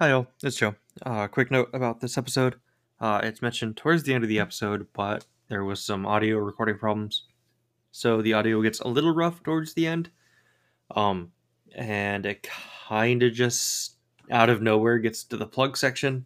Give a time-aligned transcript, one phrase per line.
[0.00, 0.28] Hi, all.
[0.42, 0.76] It's Joe.
[1.04, 2.54] Uh, quick note about this episode.
[3.00, 6.78] Uh, it's mentioned towards the end of the episode, but there was some audio recording
[6.78, 7.26] problems,
[7.92, 10.08] so the audio gets a little rough towards the end.
[10.96, 11.32] Um,
[11.74, 12.48] and it
[12.88, 13.96] kind of just
[14.30, 16.24] out of nowhere gets to the plug section.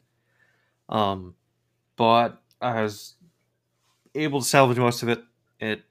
[0.88, 1.34] Um,
[1.96, 3.14] but I was
[4.14, 5.20] able to salvage most of it.
[5.58, 5.82] It,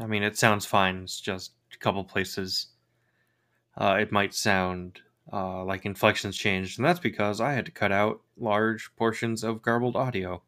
[0.00, 1.02] I mean, it sounds fine.
[1.02, 2.68] It's just a couple places.
[3.76, 5.00] Uh, it might sound
[5.32, 9.62] uh, like inflections changed, and that's because I had to cut out large portions of
[9.62, 10.42] garbled audio.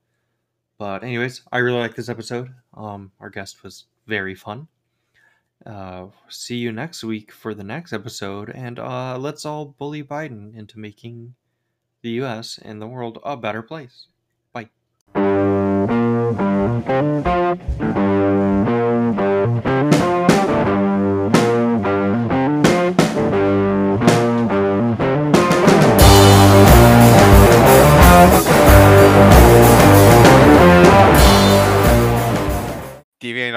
[0.78, 2.54] But anyways, I really like this episode.
[2.74, 4.68] Um, our guest was very fun.
[5.66, 10.56] Uh, see you next week for the next episode, and uh, let's all bully Biden
[10.56, 11.34] into making
[12.02, 12.58] the U.S.
[12.62, 14.06] and the world a better place.
[14.52, 14.68] Bye.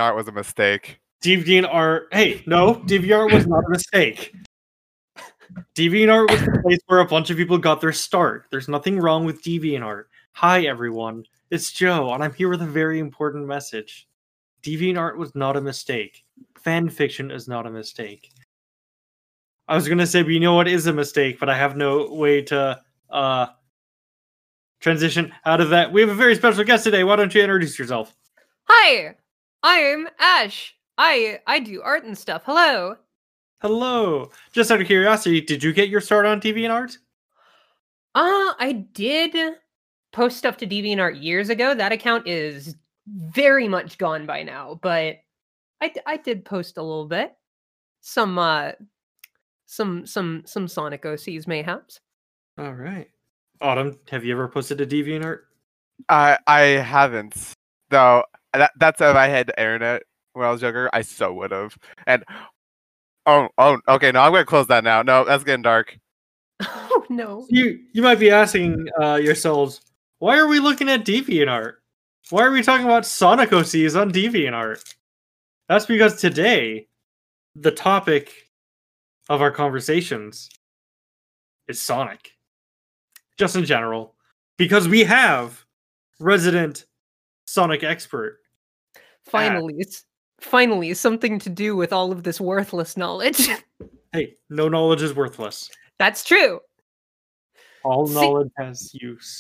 [0.02, 0.99] DeviantArt was a mistake.
[1.23, 2.05] DeviantArt.
[2.11, 4.33] Hey, no, DeviantArt was not a mistake.
[5.75, 8.47] DeviantArt was the place where a bunch of people got their start.
[8.49, 10.05] There's nothing wrong with DeviantArt.
[10.33, 11.25] Hi, everyone.
[11.52, 14.07] It's Joe, and I'm here with a very important message.
[14.63, 16.23] DeviantArt was not a mistake.
[16.57, 18.31] Fan fiction is not a mistake.
[19.67, 22.11] I was gonna say, but you know what is a mistake, but I have no
[22.13, 23.47] way to uh
[24.79, 25.91] transition out of that.
[25.91, 27.03] We have a very special guest today.
[27.03, 28.16] Why don't you introduce yourself?
[28.66, 29.16] Hi,
[29.64, 30.76] I'm Ash.
[30.98, 32.44] I I do art and stuff.
[32.45, 32.95] Hello.
[33.62, 34.31] Hello.
[34.52, 36.98] Just out of curiosity, did you get your start on DeviantArt?
[38.16, 39.36] Uh, I did
[40.12, 41.76] post stuff to DeviantArt years ago.
[41.76, 42.76] That account is
[43.08, 45.18] very much gone by now, but
[45.80, 47.34] I I did post a little bit.
[48.02, 48.72] Some uh
[49.68, 52.00] some some some Sonic OCs mayhaps.
[52.58, 53.09] All right.
[53.62, 55.42] Autumn, have you ever posted to DeviantArt?
[56.09, 57.56] I I haven't
[57.92, 58.23] though.
[58.53, 60.03] That that's if I had internet
[60.34, 60.90] when I was younger.
[60.94, 61.78] I so would have.
[62.07, 62.24] And
[63.25, 64.12] oh oh okay.
[64.12, 65.02] No, I'm gonna close that now.
[65.03, 65.97] No, that's getting dark.
[66.94, 67.47] Oh no.
[67.50, 69.81] You you might be asking uh, yourselves,
[70.19, 71.75] why are we looking at DeviantArt?
[72.29, 74.94] Why are we talking about Sonic OCs on DeviantArt?
[75.68, 76.88] That's because today,
[77.56, 78.52] the topic
[79.29, 80.50] of our conversations
[81.68, 82.34] is Sonic.
[83.38, 84.16] Just in general.
[84.58, 85.66] Because we have
[86.19, 86.85] resident
[87.51, 88.39] Sonic expert.
[89.25, 90.06] Finally, it's
[90.39, 93.50] finally something to do with all of this worthless knowledge.
[94.13, 95.69] Hey, no knowledge is worthless.
[95.97, 96.59] That's true.
[97.85, 99.40] All See- knowledge has use.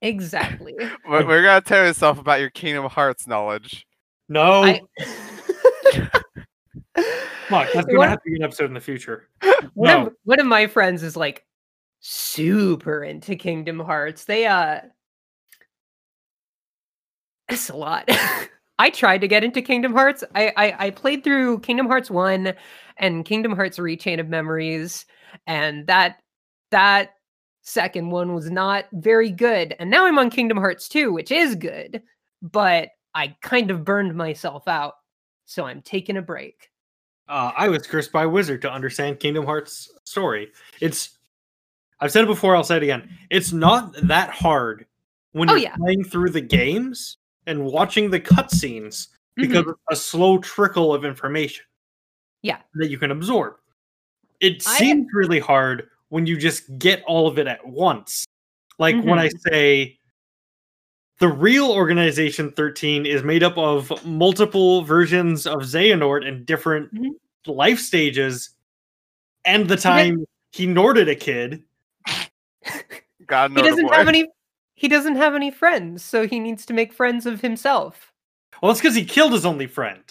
[0.00, 0.72] Exactly.
[1.06, 3.86] We're, we're gonna tell yourself about your Kingdom Hearts knowledge.
[4.30, 4.80] No, I-
[7.48, 9.28] fuck, that's gonna What- have to be an episode in the future.
[9.74, 11.44] one, No, of, one of my friends is like
[12.00, 14.24] super into Kingdom Hearts.
[14.24, 14.80] They uh
[17.48, 18.08] it's a lot.
[18.78, 20.22] I tried to get into Kingdom Hearts.
[20.34, 22.52] I, I I played through Kingdom Hearts 1
[22.98, 25.06] and Kingdom Hearts Re:Chain of Memories
[25.46, 26.20] and that
[26.70, 27.14] that
[27.62, 29.74] second one was not very good.
[29.78, 32.02] And now I'm on Kingdom Hearts 2, which is good,
[32.42, 34.94] but I kind of burned myself out.
[35.46, 36.70] So I'm taking a break.
[37.28, 40.52] uh, I was cursed by a wizard to understand Kingdom Hearts story.
[40.80, 41.18] It's
[42.00, 43.08] I've said it before, I'll say it again.
[43.30, 44.86] It's not that hard
[45.32, 45.76] when Oh, you're yeah.
[45.76, 49.70] playing through the games and watching the cutscenes because Mhm.
[49.72, 51.64] it's a slow trickle of information.
[52.42, 52.58] Yeah.
[52.74, 53.56] That you can absorb.
[54.40, 58.26] It I- seems really hard when you just get all of it at once.
[58.78, 59.48] Like when I Mm-hmm.
[59.48, 59.98] say
[61.18, 67.10] the real organization 13 is made up of multiple versions of Xehanort and different Mhm.
[67.46, 68.50] life stages
[69.46, 71.62] and the time he Norded a kid.
[73.26, 74.28] God he doesn't have any
[74.76, 78.12] he doesn't have any friends so he needs to make friends of himself
[78.62, 80.02] Well, it's because he killed his only friend.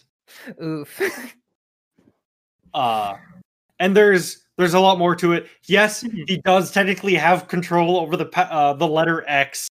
[0.62, 1.00] oof
[2.74, 3.16] Uh
[3.80, 5.48] and there's there's a lot more to it.
[5.66, 6.30] Yes, Mhm.
[6.30, 9.68] he does technically have control over the uh, the letter X,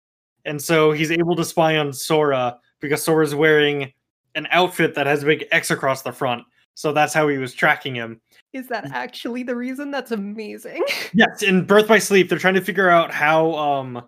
[0.47, 3.93] and so he's able to spy on Sora because Sora's wearing
[4.37, 6.45] an outfit that has a big X across the front.
[6.75, 8.21] So that's how he was tracking him.
[8.55, 10.83] is that actually the reason that's amazing
[11.13, 14.03] Yes, in Birth by Sleep, they're trying to figure out how um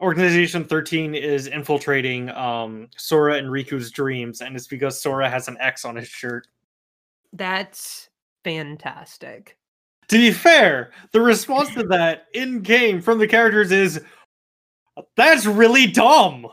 [0.00, 5.56] Organization 13 is infiltrating um Sora and Riku's dreams, and it's because Sora has an
[5.60, 6.46] X on his shirt.
[7.32, 8.08] that's
[8.44, 9.58] fantastic
[10.08, 14.00] To be fair, the response to that in game from the characters is
[15.16, 16.46] that's really dumb.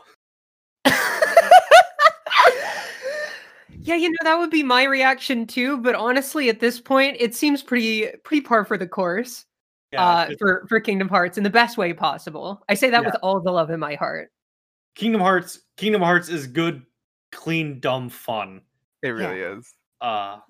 [3.80, 7.34] yeah you know that would be my reaction too but honestly at this point it
[7.34, 9.45] seems pretty pretty par for the course
[9.92, 12.62] Yeah, uh, it's- for for Kingdom Hearts in the best way possible.
[12.68, 13.08] I say that Yeah.
[13.08, 14.30] with all the love in my heart.
[14.94, 15.60] Kingdom Hearts.
[15.76, 16.84] Kingdom Hearts is good,
[17.32, 18.62] clean, dumb fun.
[19.02, 19.72] It really is.
[20.00, 20.40] uh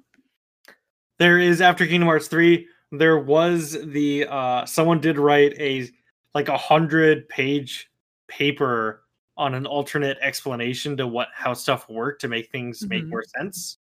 [1.19, 5.89] there is after kingdom hearts 3 there was the uh someone did write a
[6.35, 7.89] like a hundred page
[8.29, 9.05] paper
[9.37, 13.09] on an alternate explanation to what how stuff worked to make things make Mhm.
[13.11, 13.79] more sense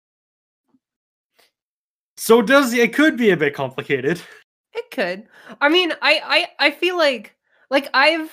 [2.16, 4.20] so it does it could be a bit complicated
[4.76, 5.26] It could.
[5.60, 7.34] I mean, I I I feel like
[7.70, 8.30] like I've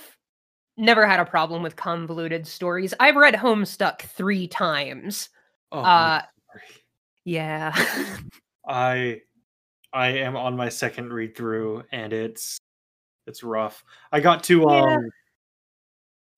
[0.78, 2.94] never had a problem with convoluted stories.
[3.00, 5.30] I've read Homestuck three times.
[5.72, 6.22] oh, Uh.
[7.26, 7.74] Yeah.
[8.68, 9.22] i
[9.94, 12.58] i am on my second read through and it's
[13.28, 14.68] it's rough i got to Yeah.
[14.96, 15.10] um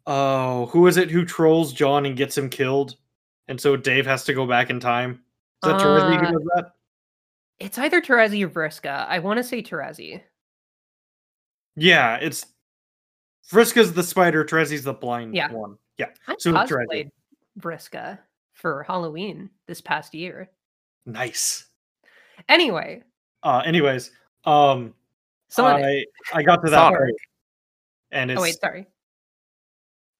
[0.07, 2.95] oh who is it who trolls john and gets him killed
[3.47, 5.21] and so dave has to go back in time
[5.63, 6.71] is that Terezi who Uh, does that
[7.59, 9.07] it's either Terezi or Vriska.
[9.07, 10.21] I want to say Terezi.
[11.75, 12.45] yeah it's
[13.51, 15.51] Vriska's the spider Terezi's the blind Yeah.
[15.51, 16.85] one yeah I So it's Terezi.
[16.87, 17.09] cosplayed
[17.59, 18.19] Vriska
[18.53, 20.49] for Halloween this past year.
[21.05, 21.65] nice
[22.49, 23.01] Anyway,
[23.43, 24.11] uh anyways
[24.45, 24.93] um
[25.49, 25.85] Sonic.
[26.33, 27.11] i i got to that part
[28.11, 28.87] and it's oh wait, sorry.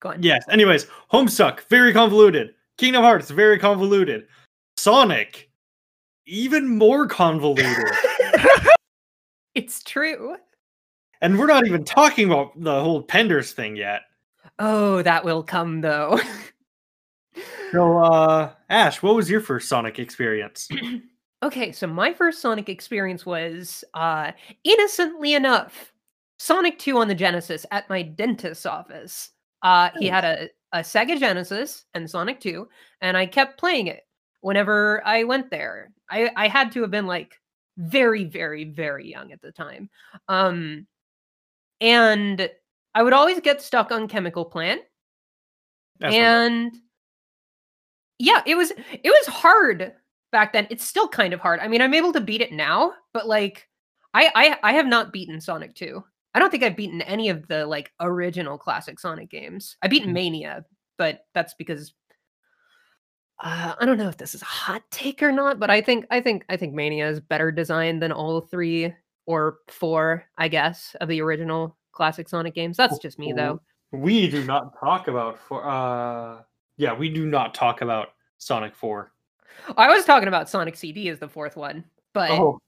[0.01, 0.21] Go on.
[0.21, 0.43] Yes.
[0.49, 2.53] Anyways, Homestuck, very convoluted.
[2.77, 4.27] Kingdom Hearts, very convoluted.
[4.75, 5.49] Sonic,
[6.25, 7.67] even more convoluted.
[9.55, 10.35] it's true.
[11.21, 14.01] and we're not even talking about the whole Penders thing yet.
[14.59, 16.19] Oh, that will come though.
[17.71, 20.69] So, uh, Ash, what was your first Sonic experience?
[21.43, 24.31] okay, so my first Sonic experience was uh
[24.63, 25.91] innocently enough
[26.39, 29.31] Sonic 2 on the Genesis at my dentist's office.
[29.61, 32.67] Uh he had a, a Sega Genesis and Sonic 2,
[33.01, 34.04] and I kept playing it
[34.45, 35.89] whenever I went there.
[36.07, 37.41] I, I had to have been like
[37.77, 39.89] very, very, very young at the time.
[40.27, 40.85] Um
[41.81, 42.47] and
[42.93, 44.81] I would always get stuck on Chemical Plant
[45.99, 46.77] That's and
[48.19, 49.93] yeah it was it was hard
[50.31, 52.93] back then it's still kind of hard i mean i'm able to beat it now
[53.13, 53.67] but like
[54.13, 56.01] i i, I have not beaten sonic 2
[56.33, 60.11] i don't think i've beaten any of the like original classic sonic games i beaten
[60.11, 60.13] Mhm.
[60.13, 60.65] mania
[60.97, 61.93] but that's because
[63.39, 66.05] uh, i don't know if this is a hot take or not but i think
[66.11, 68.93] i think i think mania is better designed than all three
[69.25, 73.59] or four i guess of the original classic sonic games that's just me though
[73.91, 76.41] we do not talk about for uh
[76.77, 79.11] yeah, we do not talk about Sonic 4.
[79.77, 82.59] I was talking about Sonic CD as the fourth one, but Oh,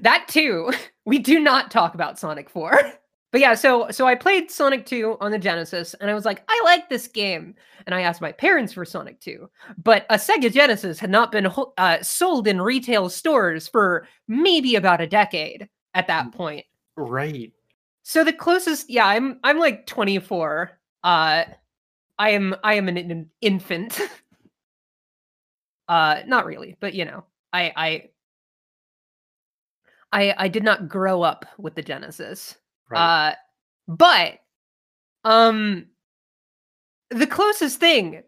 [0.00, 0.72] that too,
[1.04, 2.92] we do not talk about Sonic 4.
[3.34, 6.44] But yeah, so so I played Sonic 2 on the Genesis and I was like,
[6.46, 7.56] I like this game.
[7.84, 9.50] And I asked my parents for Sonic 2.
[9.76, 15.00] But a Sega Genesis had not been uh, sold in retail stores for maybe about
[15.00, 16.64] a decade at that point.
[16.94, 17.50] right.
[18.04, 20.78] So the closest, yeah, I'm I'm like 24.
[21.02, 21.44] Uh
[22.16, 24.00] I am I am an in- infant.
[25.88, 28.08] uh not really, but you know, I I
[30.12, 32.58] I I did not grow up with the Genesis.
[32.90, 33.30] Right.
[33.30, 33.34] Uh
[33.88, 34.38] but
[35.24, 35.86] um
[37.10, 38.22] the closest thing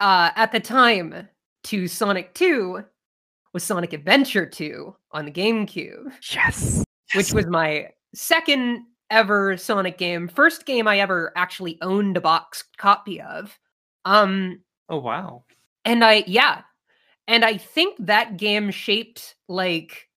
[0.00, 1.28] uh at the time
[1.64, 2.84] to Sonic 2
[3.52, 6.84] was Sonic Adventure 2 on the GameCube Yes.
[7.14, 12.64] which was my second ever Sonic game, first game I ever actually owned a box
[12.76, 13.58] copy of.
[14.04, 15.44] Um oh, wow.
[15.84, 16.62] and I yeah,
[17.26, 20.07] and I think that game shaped like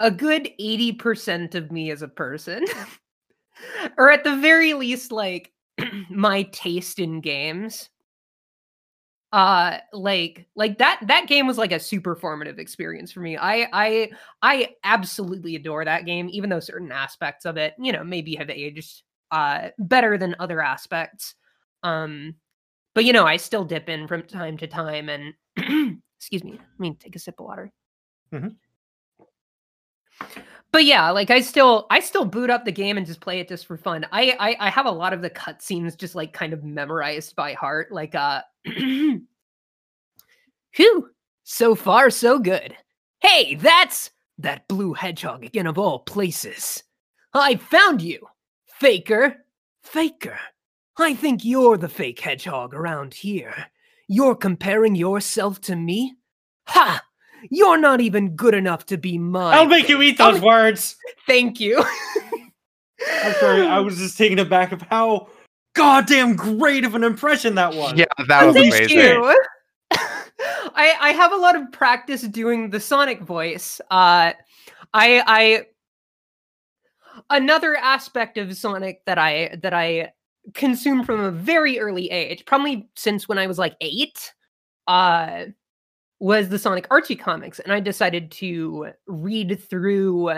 [0.00, 2.64] a good 80% of me as a person.
[3.98, 5.52] or at the very least like
[6.10, 7.88] my taste in games.
[9.32, 13.36] Uh like like that that game was like a super formative experience for me.
[13.36, 14.10] I I
[14.42, 18.50] I absolutely adore that game even though certain aspects of it, you know, maybe have
[18.50, 21.36] aged uh better than other aspects.
[21.84, 22.34] Um
[22.94, 25.34] but you know, I still dip in from time to time and
[26.18, 27.72] excuse me, I mean take a sip of water.
[28.32, 28.56] Mhm.
[30.72, 33.48] But yeah, like I still I still boot up the game and just play it
[33.48, 34.06] just for fun.
[34.12, 37.54] I I, I have a lot of the cutscenes just like kind of memorized by
[37.54, 37.90] heart.
[37.90, 38.42] Like uh
[40.72, 41.10] Phew,
[41.42, 42.76] so far so good.
[43.18, 46.82] Hey, that's that blue hedgehog again of all places.
[47.34, 48.26] I found you,
[48.66, 49.44] faker.
[49.82, 50.38] Faker.
[50.98, 53.66] I think you're the fake hedgehog around here.
[54.06, 56.14] You're comparing yourself to me?
[56.66, 57.02] Ha!
[57.48, 59.56] You're not even good enough to be mine.
[59.56, 60.44] I'll make you eat those Oh.
[60.46, 60.96] words.
[61.26, 61.78] Thank you.
[63.22, 65.28] I'm sorry, I was just taken aback of how
[65.74, 67.94] goddamn great of an impression that was.
[67.96, 68.98] Yeah, that was Thank amazing.
[68.98, 69.42] you.
[69.92, 73.80] I I have a lot of practice doing the Sonic voice.
[73.90, 74.32] Uh,
[74.92, 75.64] I I
[77.30, 80.12] another aspect of Sonic that I that I
[80.54, 84.32] consumed from a very early age, probably since when I was like eight,
[84.88, 85.46] uh,
[86.20, 90.32] was the Sonic Archie comics, and I decided to read through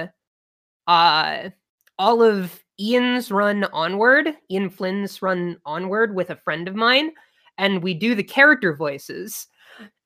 [0.86, 1.50] uh
[1.98, 7.12] all of Ian's run onward, Ian Flynn's run onward with a friend of mine,
[7.58, 9.46] and we do the character voices.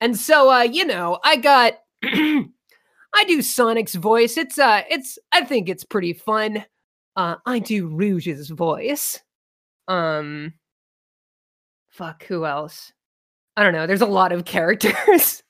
[0.00, 4.36] And so uh, you know, I got I do Sonic's voice.
[4.36, 6.64] It's uh it's I think it's pretty fun.
[7.16, 9.20] Uh I do Rouge's voice.
[9.88, 10.54] Um
[11.88, 12.92] fuck who else?
[13.56, 13.86] I don't know.
[13.86, 15.42] There's a lot of characters.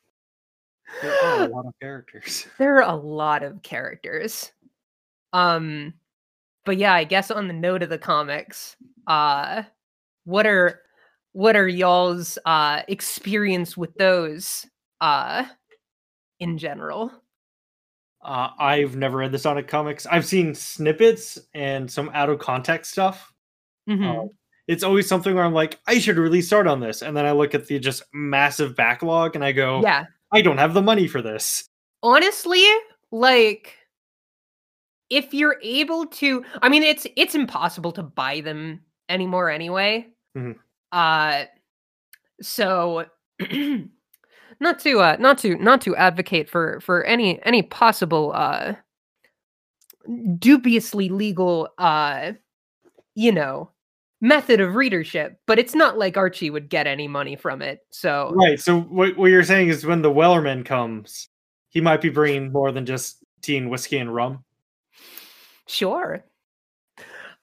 [1.02, 2.46] There are a lot of characters.
[2.58, 4.52] there are a lot of characters.
[5.32, 5.94] Um
[6.64, 8.76] but yeah, I guess on the note of the comics,
[9.06, 9.62] uh
[10.24, 10.80] what are
[11.32, 14.66] what are y'all's uh experience with those
[15.00, 15.44] uh
[16.40, 17.10] in general?
[18.22, 20.04] Uh, I've never read the Sonic comics.
[20.04, 23.32] I've seen snippets and some out of context stuff.
[23.88, 24.24] Mhm.
[24.24, 24.28] Uh,
[24.66, 27.30] it's always something where I'm like, I should really start on this, and then I
[27.30, 30.06] look at the just massive backlog and I go, yeah.
[30.36, 31.68] I don't have the money for this.
[32.02, 32.64] honestly
[33.10, 33.74] like
[35.10, 40.56] if you're able to i mean it's it's impossible to buy them anymore anyway Mhm.
[40.92, 41.44] uh
[42.42, 43.06] so
[44.60, 48.74] not to uh not to not to advocate for for any any possible uh
[50.38, 52.32] dubiously legal uh
[53.14, 53.70] you know
[54.26, 58.32] method of readership but it's not like archie would get any money from it so
[58.34, 58.58] Right.
[58.58, 61.28] So what, what you're saying is when the Wellerman comes,
[61.68, 64.44] he might be bringing more than just tea and whiskey and rum.
[65.66, 66.24] sure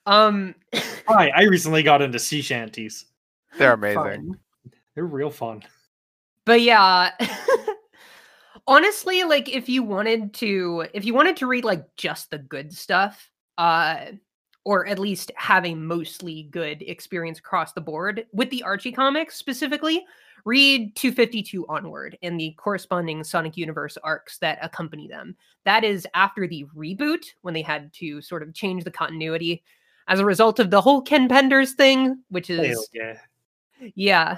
[0.05, 0.53] um
[1.07, 3.05] Hi, I recently got into sea shanties.
[3.57, 3.95] They're amazing.
[3.95, 4.39] fun.
[4.95, 5.63] They're real fun.
[6.45, 7.11] but yeah
[8.67, 12.73] honestly like if you wanted to if you wanted to read like just the good
[12.73, 14.05] stuff uh
[14.65, 19.35] or at least have a mostly good experience across the board with the archie comics
[19.35, 20.05] specifically
[20.45, 26.47] read 252 onward and the corresponding sonic universe arcs that accompany them that is after
[26.47, 29.63] the reboot when they had to sort of change the continuity
[30.07, 33.17] as a result of the whole ken penders thing which is yeah.
[33.95, 34.37] yeah.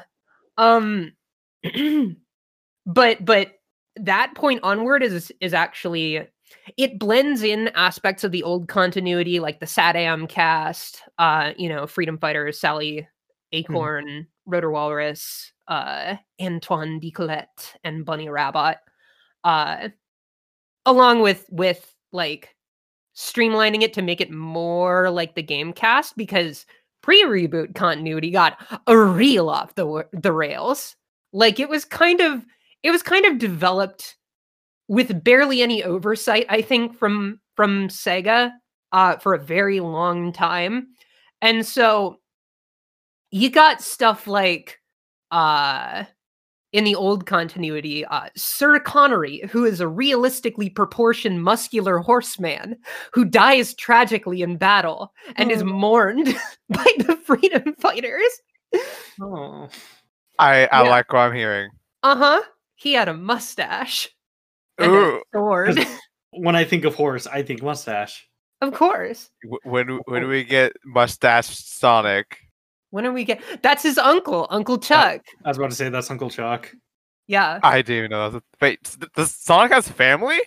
[0.58, 1.13] Um
[2.86, 3.53] but but
[3.98, 6.27] that point onward is is actually
[6.77, 11.87] it blends in aspects of the old continuity like the SatAM cast, uh, you know,
[11.87, 13.07] Freedom Fighters, Sally
[13.51, 18.77] Acorn, Rotor Walrus, uh, Antoine D'Coolette, and Bunny Rabbit.
[19.43, 19.89] Uh
[20.85, 22.55] along with with like
[23.15, 26.65] streamlining it to make it more like the game cast because
[27.01, 30.95] pre-reboot continuity got a real off the the rails.
[31.33, 32.45] Like it was kind of
[32.83, 34.15] it was kind of developed
[34.87, 38.51] with barely any oversight, I think, from from Sega
[38.91, 40.87] uh, for a very long time,
[41.41, 42.19] and so
[43.31, 44.79] you got stuff like
[45.31, 46.03] uh
[46.73, 52.75] in the old continuity, uh, Sir Connery, who is a realistically proportioned muscular horseman
[53.13, 55.65] who dies tragically in battle and is Oh.
[55.67, 56.25] mourned
[56.69, 58.27] by the freedom fighters.
[59.21, 59.69] Oh.
[60.37, 60.89] I I Yeah.
[60.89, 61.69] like what I'm hearing.
[62.03, 62.41] Uh huh.
[62.75, 64.09] He had a mustache.
[64.77, 65.79] And Ooh, sword.
[66.38, 68.27] When I think of horse, I think mustache.
[68.60, 69.29] of course.
[69.63, 72.39] when when do we get mustache Sonic?
[72.89, 73.41] When are we get?
[73.62, 75.22] That's his uncle, Uncle Chuck.
[75.46, 76.74] I was about to say that's Uncle Chuck.
[77.27, 77.60] Yeah.
[77.63, 78.34] I didn't even know that.
[78.36, 80.39] Was a, wait, does Sonic has family?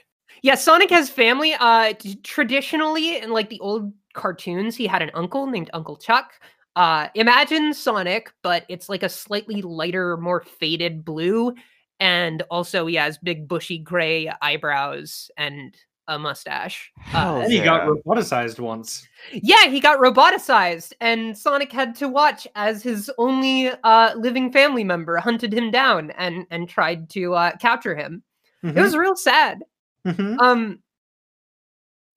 [0.42, 0.56] Yeah.
[0.56, 1.54] Sonic has family.
[1.58, 6.32] Uh, traditionally in like the old cartoons, he had an uncle named Uncle Chuck.
[6.76, 11.54] Uh, imagine Sonic, but it's like a slightly lighter, more faded blue,
[12.00, 15.76] and also he has big bushy gray eyebrows and
[16.08, 16.90] a mustache.
[17.12, 19.06] Uh, And he got roboticized once.
[19.32, 24.84] Yeah, he got roboticized, and Sonic had to watch as his only uh, living family
[24.84, 28.22] member hunted him down and and tried to uh, capture him.
[28.62, 29.62] It was real sad.
[30.04, 30.38] Mhm.
[30.40, 30.78] Um,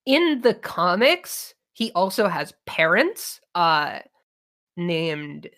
[0.05, 3.99] in the comics, he also has parents uh,
[4.75, 5.49] named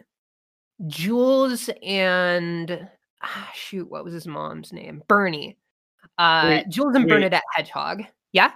[0.87, 2.87] Jules and
[3.23, 5.01] ah, shoot, what was his mom's name?
[5.07, 5.57] Bernie.
[6.17, 7.09] Uh, Wait, Jules and wait.
[7.11, 8.03] Bernadette Hedgehog.
[8.33, 8.51] Yeah,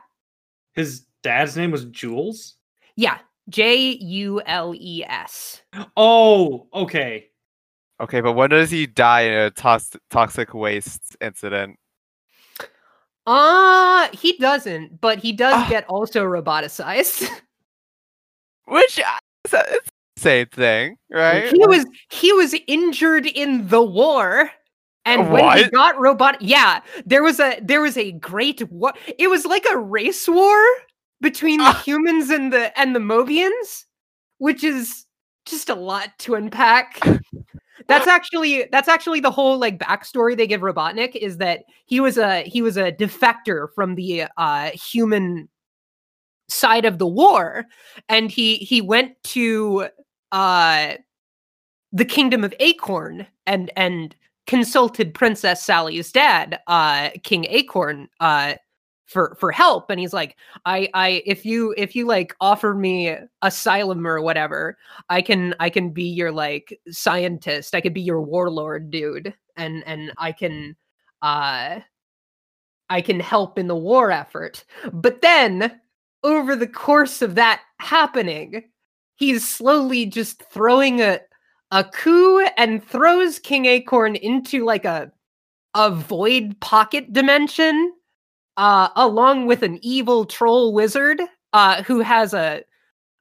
[0.73, 2.55] His dad's name was Jules.
[2.95, 3.19] yeah.
[3.49, 5.61] J U L E S.
[5.95, 7.29] Oh, okay.
[8.01, 11.79] Okay, but when does he die in a tox- toxic waste incident?
[13.25, 15.67] Uh, he doesn't, but he does Ah.
[15.69, 17.29] get also roboticized.
[18.65, 21.51] Which uh, it's, it's the same thing, right?
[21.51, 24.51] he was he was injured in the war.
[25.05, 28.93] And when he got robot yeah, there was a there was a great war.
[29.17, 30.61] It was like a race war
[31.21, 31.81] between the Ah.
[31.85, 33.85] humans and the and the Mobians,
[34.39, 35.05] which is
[35.45, 36.99] just a lot to unpack.
[37.87, 42.17] That's actually that's actually the whole like backstory they give Robotnik is that he was
[42.17, 45.47] a he was a defector from the uh human
[46.49, 47.65] side of the war
[48.09, 49.87] and he he went to
[50.31, 50.93] uh
[51.91, 54.15] the kingdom of Acorn and and
[54.45, 58.55] consulted Princess Sally's dad, uh King Acorn, uh
[59.07, 63.15] for for help and he's like I I if you if you like offer me
[63.41, 64.77] asylum or whatever
[65.09, 67.73] I can I can be your like scientist.
[67.73, 69.33] I could be your warlord, dude.
[69.55, 70.75] And and I can
[71.21, 71.79] uh
[72.89, 74.65] I can help in the war effort.
[74.91, 75.79] But then
[76.23, 78.63] over the course of that happening,
[79.17, 81.19] he's slowly just throwing a
[81.71, 85.11] a coup and throws King Acorn into like a
[85.73, 87.93] a void pocket dimension
[88.55, 91.21] uh along with an evil troll wizard
[91.53, 92.63] uh who has a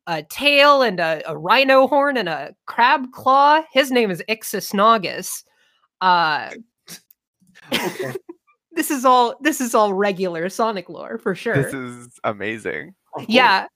[0.06, 3.62] a tail and a, a rhino horn and a crab claw.
[3.72, 5.42] His name is Ixis Naugus.
[6.00, 6.50] Uh,
[7.72, 8.12] Okay.
[8.72, 11.62] this is all this is all regular Sonic lore for sure.
[11.62, 12.94] This is amazing.
[13.28, 13.66] Yeah.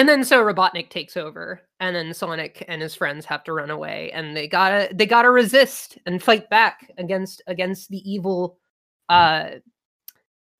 [0.00, 3.68] And then so Robotnik takes over, and then Sonic and his friends have to run
[3.68, 8.58] away, and they gotta they gotta resist and fight back against against the evil
[9.10, 9.56] uh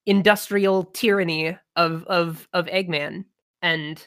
[0.04, 3.24] industrial tyranny of of of Eggman.
[3.62, 4.06] And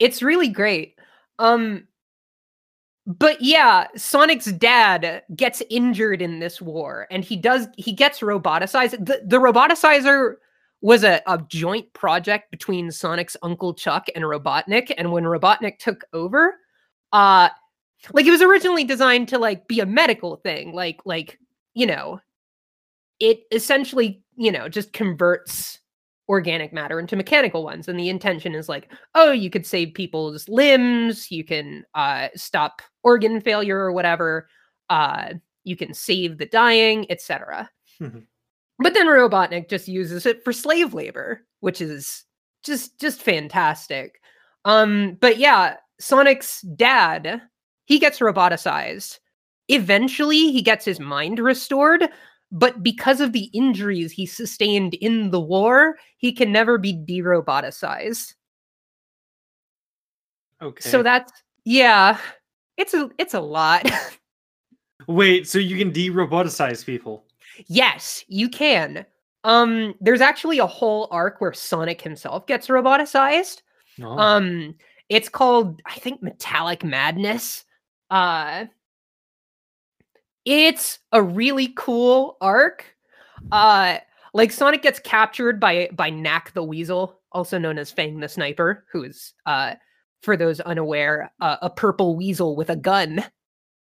[0.00, 0.98] it's really great.
[1.38, 1.86] Um
[3.06, 9.06] but yeah, Sonic's dad gets injured in this war and he does he gets roboticized.
[9.06, 10.34] The, the roboticizer
[10.80, 14.92] was a, a joint project between Sonic's uncle Chuck and Robotnik.
[14.96, 16.54] And when Robotnik took over,
[17.12, 17.48] uh
[18.12, 21.38] like it was originally designed to like be a medical thing, like like,
[21.74, 22.20] you know,
[23.18, 25.78] it essentially, you know, just converts
[26.28, 30.46] organic matter into mechanical ones and the intention is like oh you could save people's
[30.46, 34.46] limbs you can uh stop organ failure or whatever
[34.90, 35.32] uh
[35.64, 37.70] you can save the dying etc.
[38.78, 42.24] but then robotnik just uses it for slave labor which is
[42.64, 44.20] just just fantastic
[44.64, 47.40] um but yeah sonic's dad
[47.84, 49.18] he gets roboticized
[49.68, 52.08] eventually he gets his mind restored
[52.50, 58.34] but because of the injuries he sustained in the war, he can never be de-roboticized.
[60.60, 60.88] Okay.
[60.88, 61.30] So that's
[61.64, 62.18] yeah,
[62.76, 63.88] it's a it's a lot.
[65.06, 67.24] Wait, so you can de-roboticize people?
[67.66, 69.04] Yes, you can.
[69.44, 73.62] Um, there's actually a whole arc where Sonic himself gets roboticized.
[73.98, 74.18] No.
[74.18, 74.74] Um,
[75.08, 77.64] it's called I think Metallic Madness.
[78.10, 78.66] Uh,
[80.44, 82.96] it's a really cool arc.
[83.52, 83.98] Uh,
[84.34, 88.84] like Sonic gets captured by by Nack the Weasel, also known as Fang the Sniper,
[88.92, 89.74] who is uh,
[90.22, 93.24] for those unaware, uh, a purple weasel with a gun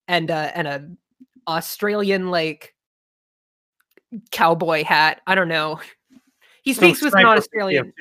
[0.08, 0.90] and uh, and a
[1.48, 2.76] Australian like
[4.32, 5.22] cowboy hat.
[5.28, 5.80] I don't know.
[6.64, 7.94] He So speaks with an Australian.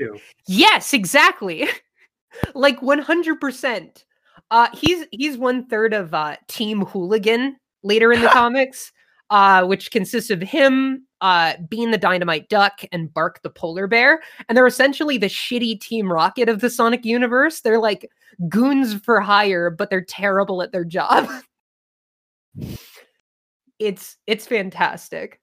[0.47, 1.69] Yes, exactly.
[2.55, 4.05] like 100%.
[4.51, 8.93] Uh he's he's one third of uh Team Hooligan later in the comics,
[9.31, 14.21] uh which consists of him, uh Bean the Dynamite Duck and Bark the Polar Bear,
[14.49, 17.61] and they're essentially the shitty Team Rocket of the Sonic universe.
[17.61, 18.11] They're like
[18.49, 21.31] goons for hire, but they're terrible at their job.
[23.79, 25.41] it's it's fantastic.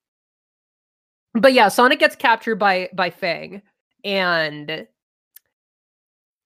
[1.34, 3.62] But yeah, Sonic gets captured by by Fang
[4.04, 4.88] and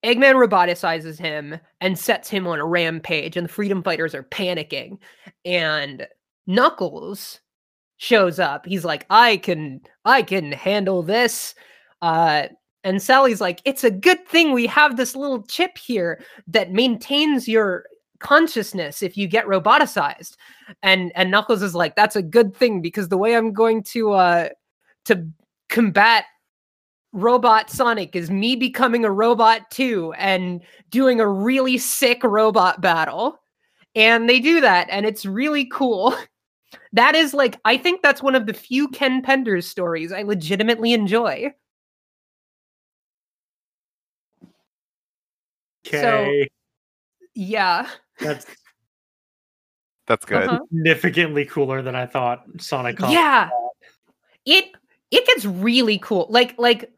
[0.04, 4.98] Eggman roboticizes him and sets him on a rampage, and the freedom fighters are panicking.
[5.46, 6.08] And
[6.48, 7.40] Knuckles
[7.98, 8.66] shows up.
[8.66, 11.54] He's like, I can I can handle this.
[12.02, 12.48] Uh
[12.84, 17.48] and Sally's like, it's a good thing we have this little chip here that maintains
[17.48, 17.86] your
[18.18, 20.36] consciousness if you get roboticized.
[20.82, 24.14] And and Knuckles is like, that's a good thing because the way I'm going to
[24.14, 24.50] uh
[25.06, 25.28] to
[25.70, 26.26] combat
[27.14, 33.38] robot Sonic is me becoming a robot too and doing a really sick robot battle.
[33.94, 36.16] And they do that, and it's really cool.
[36.94, 40.94] That is like, I think that's one of the few Ken Penders stories I legitimately
[40.94, 41.54] enjoy.
[45.86, 46.48] Okay.
[47.34, 47.90] Yeah.
[48.20, 48.46] That's
[50.08, 50.44] That's good.
[50.44, 50.60] uh-huh.
[50.70, 53.50] significantly cooler than I thought Sonic Con- Yeah.
[54.46, 54.66] It
[55.12, 56.28] it gets really cool.
[56.30, 56.92] Like like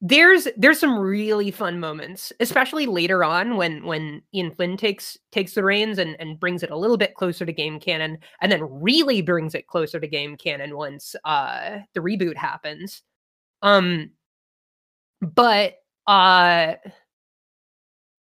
[0.00, 5.54] there's there's some really fun moments, especially later on when when Ian Flynn takes takes
[5.54, 8.62] the reins and and brings it a little bit closer to game canon, and then
[8.82, 13.02] really brings it closer to game canon once uh the reboot happens.
[13.62, 14.10] Um,
[15.20, 15.74] but
[16.06, 16.74] Uh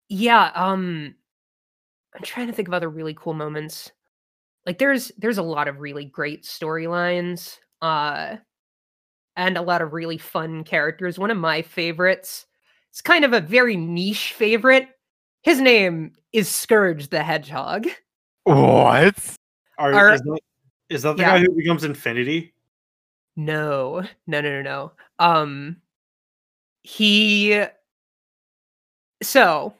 [0.08, 1.14] yeah, um
[2.14, 3.92] I'm trying to think of other really cool moments.
[4.66, 7.58] Like there's there's a lot of really great storylines.
[7.82, 8.36] Uh
[9.36, 11.18] and a lot of really fun characters.
[11.18, 12.46] One of my favorites,
[12.90, 14.88] it's kind of a very niche favorite.
[15.42, 17.86] His name is Scourge the Hedgehog.
[18.44, 19.36] What?
[19.78, 20.40] Are, Are- is, that,
[20.88, 21.38] is that the Yeah.
[21.38, 22.54] guy who becomes Infinity?
[23.36, 24.92] No, no, no, no, no.
[25.18, 25.76] Um,
[26.82, 27.62] he.
[29.22, 29.74] So,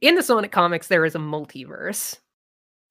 [0.00, 2.18] in the Sonic comics, there is a multiverse.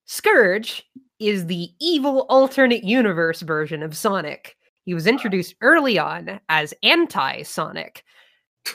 [0.06, 4.56] Scourge is the evil alternate universe version of Sonic.
[4.90, 8.04] He was introduced early on as anti Sonic.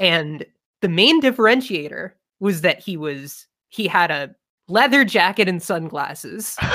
[0.01, 0.47] And
[0.81, 4.33] the main differentiator was that he was he had a
[4.69, 6.57] leather jacket and sunglasses.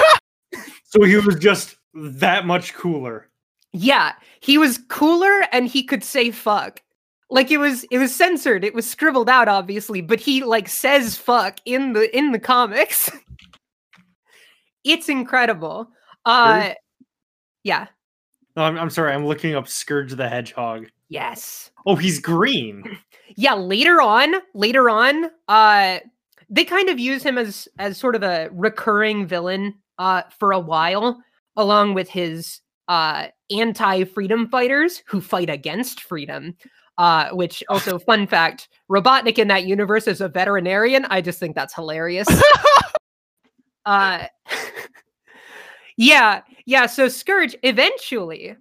[0.83, 3.29] So he was just that much cooler.
[3.71, 6.81] Yeah, he was cooler and he could say fuck.
[7.29, 11.15] Like it was it was censored, it was scribbled out obviously, but he like says
[11.15, 13.09] fuck in the in the comics.
[14.83, 15.91] it's incredible.
[16.25, 16.73] Uh
[17.63, 17.87] yeah.
[18.59, 19.13] No, I'm, I'm sorry.
[19.13, 20.87] I'm looking up Scourge the Hedgehog.
[21.07, 21.71] Yes.
[21.85, 22.83] Oh, he's green.
[23.35, 25.99] Yeah, later on, later on, uh
[26.49, 30.59] they kind of use him as as sort of a recurring villain uh for a
[30.59, 31.21] while
[31.55, 36.57] along with his uh anti-freedom fighters who fight against freedom.
[36.97, 41.05] Uh which also fun fact, Robotnik in that universe is a veterinarian.
[41.05, 42.27] I just think that's hilarious.
[43.85, 44.25] uh
[45.99, 48.55] Yeah, yeah, so Scourge eventually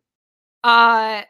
[0.65, 1.23] uh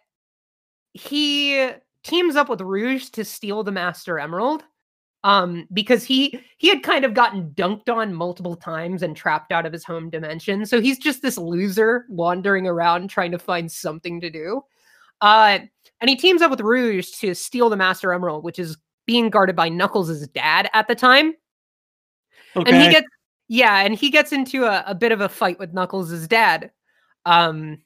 [0.94, 1.70] he
[2.02, 4.64] teams up with Rouge to steal the Master Emerald.
[5.24, 9.66] Um, because he he had kind of gotten dunked on multiple times and trapped out
[9.66, 10.64] of his home dimension.
[10.64, 14.62] So he's just this loser wandering around trying to find something to do.
[15.20, 15.58] Uh,
[16.00, 19.56] and he teams up with Rouge to steal the Master Emerald, which is being guarded
[19.56, 21.34] by Knuckles' dad at the time.
[22.54, 22.70] Okay.
[22.70, 23.08] And he gets
[23.48, 26.70] yeah, and he gets into a, a bit of a fight with Knuckles' dad.
[27.26, 27.78] Um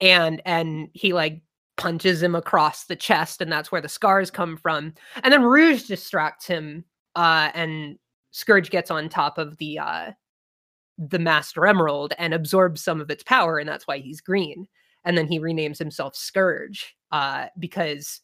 [0.00, 1.42] and and he like
[1.76, 4.94] punches him across the chest, and that's where the scars come from.
[5.22, 6.84] And then Rouge distracts him,
[7.16, 7.98] uh, and
[8.32, 10.12] Scourge gets on top of the uh
[10.98, 14.66] the Master Emerald and absorbs some of its power, and that's why he's green.
[15.04, 18.20] And then he renames himself Scourge, uh, because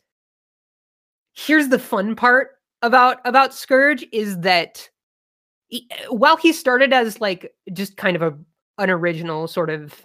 [1.35, 2.51] here's the fun part
[2.83, 4.89] about about Scourge is that
[5.77, 8.37] he- while he started as like just kind of a
[8.79, 10.05] an original sort of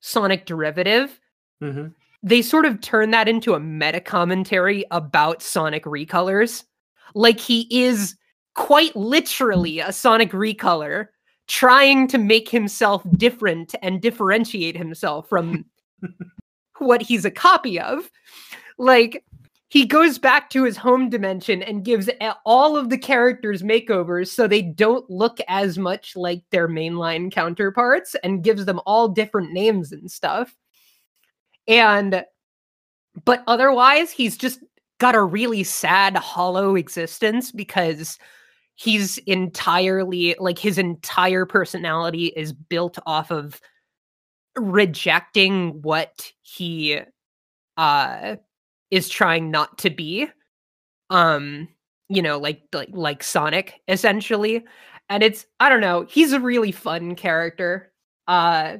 [0.00, 1.18] Sonic derivative,
[1.62, 1.94] Mhm.
[2.22, 6.64] they sort of turn that into a meta commentary about Sonic recolors.
[7.14, 8.16] Like he is
[8.54, 11.08] quite literally a Sonic recolor
[11.48, 15.64] trying to make himself different and differentiate himself from
[16.78, 18.10] what he's a copy of.
[18.78, 19.24] Like
[19.68, 22.08] he goes back to his home dimension and gives
[22.46, 28.16] all of the characters makeovers so they don't look as much like their mainline counterparts
[28.24, 30.56] and gives them all different names and stuff.
[31.66, 32.24] And
[33.24, 34.60] but otherwise he's just
[34.98, 38.18] got a really sad hollow existence because
[38.74, 43.60] he's entirely like his entire personality is built off of
[44.56, 47.00] rejecting what he
[47.76, 48.36] uh
[48.90, 50.26] is trying not to be
[51.10, 51.68] um
[52.08, 54.64] you know like like like sonic essentially
[55.08, 57.92] and it's i don't know he's a really fun character
[58.28, 58.76] uh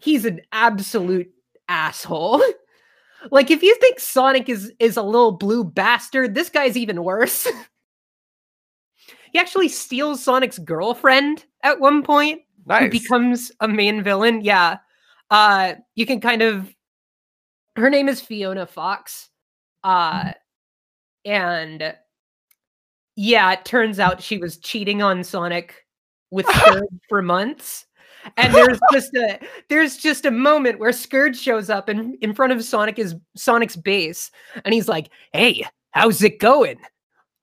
[0.00, 1.30] he's an absolute
[1.68, 2.42] asshole
[3.30, 7.46] like if you think sonic is is a little blue bastard this guy's even worse
[9.32, 12.90] he actually steals sonic's girlfriend at one point who Nice.
[12.90, 14.42] becomes a main villain.
[14.42, 14.78] Yeah.
[15.30, 16.72] Uh you can kind of
[17.76, 19.29] her name is Fiona Fox.
[19.84, 20.32] Uh
[21.24, 21.94] and
[23.16, 25.86] yeah, it turns out she was cheating on Sonic
[26.30, 27.86] with Scourge for months.
[28.36, 29.38] And there's just a
[29.68, 33.76] there's just a moment where Scourge shows up in, in front of Sonic is Sonic's
[33.76, 34.30] base
[34.64, 36.78] and he's like, "Hey, how's it going?"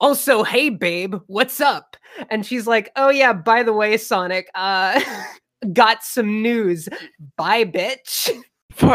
[0.00, 1.96] Also, "Hey babe, what's up?"
[2.30, 5.00] And she's like, "Oh yeah, by the way, Sonic, uh
[5.72, 6.88] got some news.
[7.36, 8.30] Bye, bitch."
[8.70, 8.94] Fu-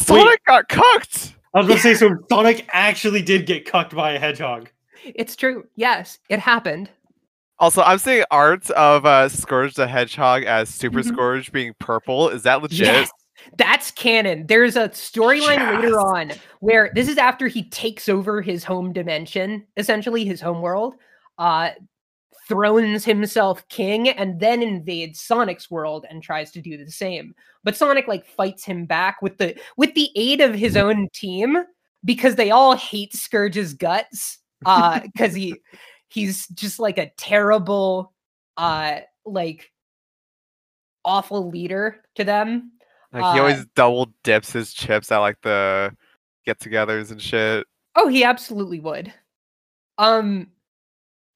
[0.00, 1.34] Sonic got cooked.
[1.54, 4.70] I was going to say, so Sonic actually did get cucked by a hedgehog.
[5.04, 5.64] It's true.
[5.76, 6.90] Yes, it happened.
[7.60, 11.12] Also, I'm seeing art of uh, Scourge the Hedgehog as Super Mhm.
[11.12, 12.28] Scourge being purple.
[12.28, 12.86] Is that legit?
[12.88, 13.10] Yes,
[13.56, 14.46] that's canon.
[14.48, 15.82] There's a storyline Yes.
[15.82, 20.60] later on where this is after he takes over his home dimension, essentially his home
[20.62, 20.94] world,
[21.38, 21.70] uh,
[22.48, 27.34] thrones himself king, and then invades Sonic's world and tries to do the same.
[27.62, 31.56] But Sonic like fights him back with the with the aid of his own team
[32.04, 34.38] because they all hate Scourge's guts.
[34.66, 35.56] uh because he
[36.08, 38.12] he's just like a terrible
[38.56, 39.70] uh like
[41.04, 42.72] awful leader to them
[43.12, 45.94] Like Uh, he always double dips his chips at like the
[46.46, 47.66] get-togethers and shit.
[47.96, 49.12] Oh, he absolutely would.
[49.98, 50.48] Um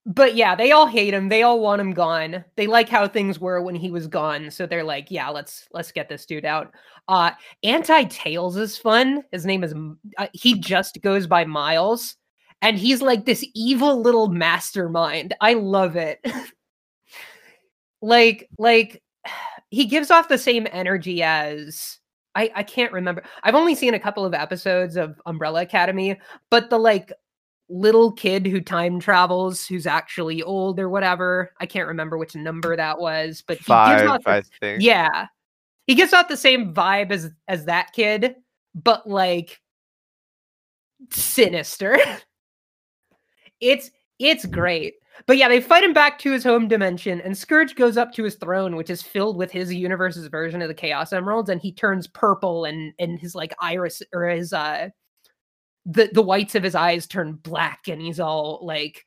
[0.08, 1.28] but yeah, they all hate him.
[1.28, 2.42] They all want him gone.
[2.56, 5.92] They like how things were when he was gone, so they're like, yeah, let's let's
[5.92, 6.72] get this dude out.
[7.08, 9.22] Uh Anti Tails is fun.
[9.32, 9.74] His name is
[10.16, 12.16] uh, he just goes by Miles
[12.62, 15.34] and he's like this evil little mastermind.
[15.42, 16.24] I love it.
[18.02, 19.02] like like
[19.70, 21.98] he gives off the same energy as
[22.34, 23.24] I, I can't remember.
[23.42, 26.18] I've only seen a couple of episodes of Umbrella Academy,
[26.50, 27.12] but the like
[27.70, 31.52] little kid who time travels, who's actually old or whatever.
[31.60, 34.82] I can't remember which number that was, but he gives Five, off the- I think.
[34.82, 35.26] yeah,
[35.86, 38.36] he gives off the same vibe as as that kid,
[38.74, 39.60] but like
[41.10, 41.98] sinister.
[43.60, 44.94] it's it's great.
[45.26, 48.22] But yeah, they fight him back to his home dimension, and Scourge goes up to
[48.22, 51.72] his throne, which is filled with his universe's version of the Chaos Emeralds, and he
[51.72, 54.88] turns purple, and and his like iris or his uh
[55.90, 59.04] the the whites of his eyes turn black, and he's all like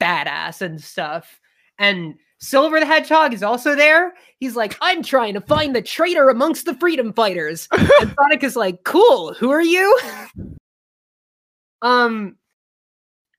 [0.00, 1.38] badass and stuff.
[1.78, 4.14] And Silver the Hedgehog is also there.
[4.40, 7.68] He's like, I'm trying to find the traitor amongst the freedom fighters.
[7.72, 9.96] and Sonic is like, cool, who are you?
[11.82, 12.36] um,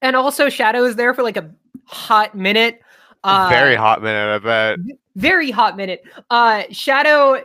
[0.02, 1.50] and also Shadow is there for like a
[1.86, 2.80] hot minute.
[3.24, 4.78] Uh, Very hot minute, I bet.
[5.16, 6.02] very hot minute.
[6.30, 7.42] Uh Shadow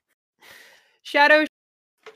[1.02, 1.44] Shadow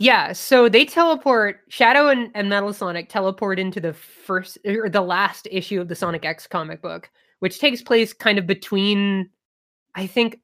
[0.01, 5.03] Yeah, so they teleport Shadow and, and Metal Sonic teleport into the first or the
[5.03, 7.11] last issue of the Sonic X comic book,
[7.41, 9.29] which takes place kind of between
[9.95, 10.41] I think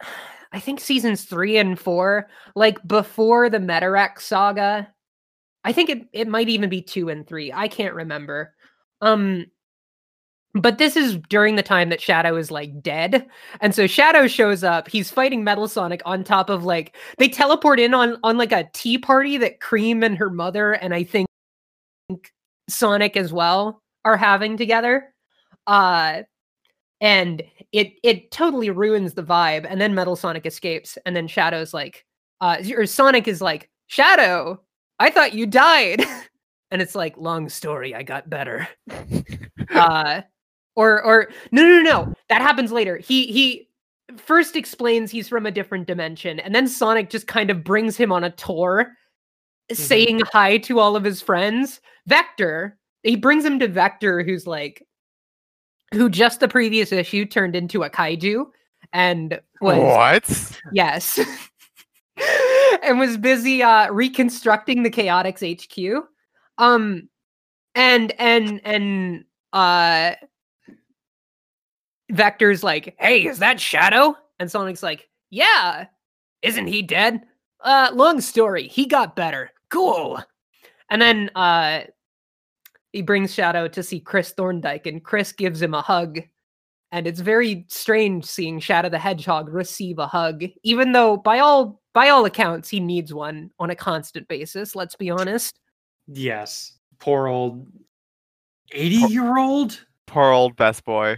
[0.52, 4.88] I think seasons three and four, like before the Metarex saga.
[5.62, 7.52] I think it, it might even be two and three.
[7.52, 8.54] I can't remember.
[9.02, 9.44] Um
[10.54, 13.26] but this is during the time that Shadow is like dead.
[13.60, 14.88] And so Shadow shows up.
[14.88, 18.68] He's fighting Metal Sonic on top of like they teleport in on on like a
[18.72, 21.28] tea party that Cream and her mother and I think
[22.68, 25.12] Sonic as well are having together.
[25.66, 26.22] Uh
[27.00, 31.74] and it it totally ruins the vibe and then Metal Sonic escapes and then Shadow's
[31.74, 32.04] like
[32.40, 34.62] uh or Sonic is like, "Shadow,
[34.98, 36.02] I thought you died."
[36.70, 38.66] and it's like, "Long story, I got better."
[39.70, 40.22] uh
[40.78, 42.98] or or no no no no that happens later.
[42.98, 43.68] He he
[44.16, 48.10] first explains he's from a different dimension and then sonic just kind of brings him
[48.10, 48.92] on a tour
[49.72, 51.80] saying hi to all of his friends.
[52.06, 54.86] Vector he brings him to vector who's like
[55.92, 58.46] who just the previous issue turned into a kaiju
[58.92, 60.60] and was What?
[60.72, 61.18] yes.
[62.82, 66.04] And was busy uh reconstructing the chaotix hq
[66.58, 67.08] um
[67.74, 70.12] and and and uh
[72.10, 74.16] vector's like hey is that shadow?
[74.38, 75.86] And sonic's like yeah.
[76.42, 77.22] Isn't he dead?
[77.60, 78.68] Uh long story.
[78.68, 79.50] He got better.
[79.70, 80.22] Cool.
[80.90, 81.82] And then uh
[82.92, 86.20] he brings shadow to see chris thorndyke and chris gives him a hug.
[86.90, 91.82] And it's very strange seeing shadow the hedgehog receive a hug even though by all
[91.92, 95.58] by all accounts he needs one on a constant basis let's be honest.
[96.06, 96.78] Yes.
[97.00, 97.66] Poor old
[98.72, 99.84] 80 year old?
[100.06, 101.16] Poor old best boy.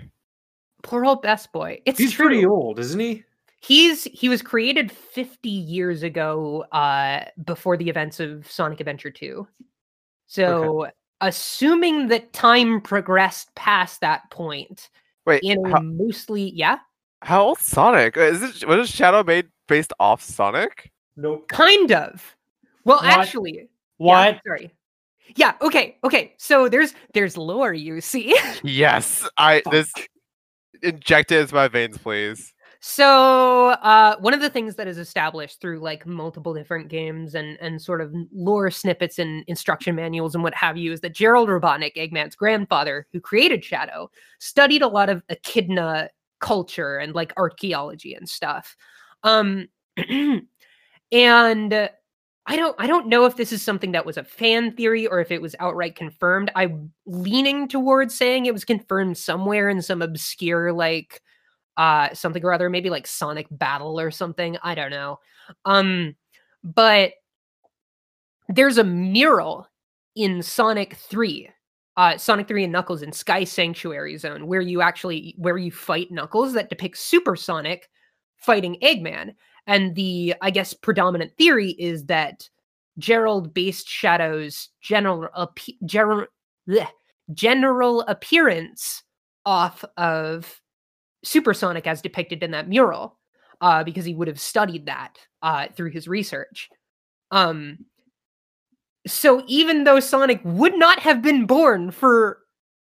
[0.82, 2.26] Poor old best boy it's He's true.
[2.26, 3.24] pretty old, isn't he?
[3.62, 9.46] he's he was created 50 years ago uh before the events of sonic adventure 2
[10.26, 10.86] so
[11.20, 14.88] assuming that time progressed past that point
[15.26, 16.78] Wait, in how, mostly yeah
[17.22, 18.16] how old Sonic?
[18.16, 20.90] Is it was Shadow made based off Sonic?
[21.16, 21.46] Nope.
[21.48, 22.34] kind of
[22.84, 23.04] well What?
[23.18, 23.64] actually yeah,
[23.98, 24.40] What?
[24.46, 24.72] sorry
[25.36, 29.28] yeah okay okay so there's there's lore you see Yes.
[29.36, 29.92] I this
[30.82, 32.54] inject it into my veins, please.
[32.82, 37.58] So, uh, one of the things that is established through like multiple different games and
[37.60, 41.50] and sort of lore snippets and instruction manuals and what have you is that Gerald
[41.50, 46.08] Robotnik, Eggman's grandfather, who created Shadow, studied a lot of Echidna
[46.40, 48.74] culture and like archaeology and stuff.
[49.24, 49.68] Um,
[51.12, 51.90] and
[52.46, 55.20] I don't I don't know if this is something that was a fan theory or
[55.20, 56.50] if it was outright confirmed.
[56.56, 61.20] I'm leaning towards saying it was confirmed somewhere in some obscure like
[61.76, 65.18] uh something or other maybe like sonic battle or something i don't know
[65.64, 66.14] um
[66.64, 67.12] but
[68.48, 69.66] there's a mural
[70.16, 71.48] in sonic 3
[71.96, 76.10] uh sonic 3 and knuckles in sky sanctuary zone where you actually where you fight
[76.10, 77.88] knuckles that depicts supersonic
[78.36, 79.34] fighting eggman
[79.66, 82.48] and the i guess predominant theory is that
[82.98, 86.26] gerald based shadows general appe- general
[86.68, 86.88] bleh,
[87.32, 89.02] general appearance
[89.46, 90.60] off of
[91.24, 93.18] supersonic as depicted in that mural
[93.60, 96.68] uh, because he would have studied that uh, through his research.
[97.30, 97.78] Um,
[99.06, 102.38] so even though sonic would not have been born for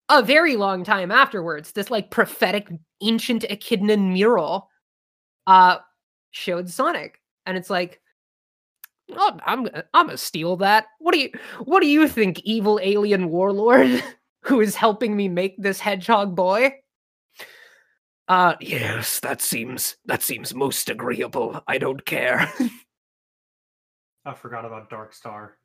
[0.09, 2.69] a very long time afterwards this like prophetic
[3.03, 4.69] ancient echidnan mural
[5.47, 5.77] uh
[6.33, 8.01] showed sonic and it's like
[9.13, 11.31] oh, i'm i'm gonna steal that what do you
[11.65, 14.03] what do you think evil alien warlord
[14.41, 16.73] who is helping me make this hedgehog boy
[18.29, 22.51] uh yes that seems that seems most agreeable i don't care
[24.25, 25.59] I forgot about Dark Star.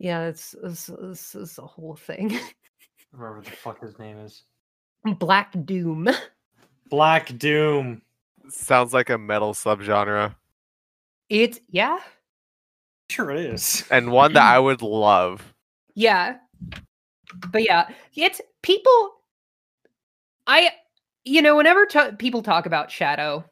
[0.00, 2.38] yeah it's it's, it's, it's a whole thing
[3.12, 4.42] Whatever the fuck his name is.
[5.18, 6.08] black doom
[6.90, 8.02] Black Doom.
[8.50, 10.34] Sounds like a metal subgenre,
[11.28, 11.98] it's yeah
[13.08, 13.84] Sure it is.
[13.90, 15.54] and one that I would love.
[15.94, 16.36] Yeah.
[17.50, 19.14] But yeah, it's people
[20.46, 20.70] I
[21.24, 23.44] you know, whenever t- people talk about Shadow,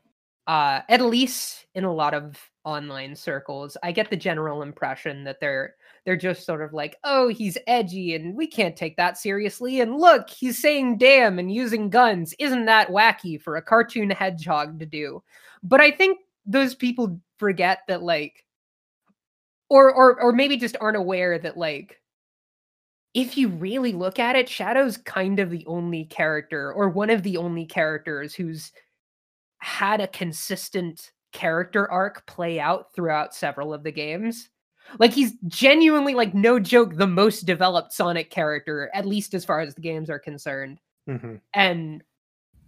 [0.47, 5.41] uh at least in a lot of online circles, I get the general impression that
[5.41, 5.75] they're
[6.09, 9.99] they're just sort of like, "Oh, he's edgy and we can't take that seriously." And
[9.99, 12.35] look, he's saying damn and using guns.
[12.39, 15.23] Isn't that wacky for a cartoon hedgehog to do?
[15.63, 18.47] But I think those people forget that like
[19.69, 22.01] or or or maybe just aren't aware that like
[23.13, 27.23] if you really look at it, Shadow's kind of the only character or one of
[27.23, 28.73] the only characters who's
[29.59, 34.49] had a consistent character arc play out throughout several of the games.
[34.99, 39.61] Like he's genuinely like no joke the most developed Sonic character at least as far
[39.61, 40.79] as the games are concerned.
[41.07, 42.03] hmm And